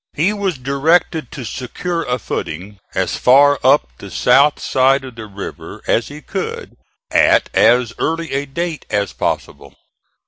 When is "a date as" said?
8.31-9.13